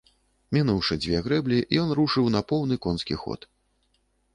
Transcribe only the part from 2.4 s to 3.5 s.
поўны конскі ход.